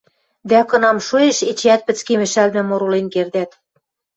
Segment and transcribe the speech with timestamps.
[0.49, 3.51] Дӓ, кынам шоэш, эчеӓт пӹцкемӹшӓлтмӹм оролен кердӓт...